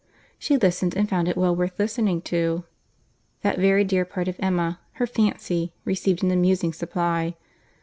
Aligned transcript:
She 0.39 0.57
listened, 0.57 0.95
and 0.95 1.07
found 1.07 1.27
it 1.27 1.37
well 1.37 1.55
worth 1.55 1.77
listening 1.77 2.23
to. 2.23 2.63
That 3.43 3.59
very 3.59 3.83
dear 3.83 4.03
part 4.03 4.27
of 4.27 4.39
Emma, 4.39 4.79
her 4.93 5.05
fancy, 5.05 5.73
received 5.85 6.23
an 6.23 6.31
amusing 6.31 6.73
supply. 6.73 7.35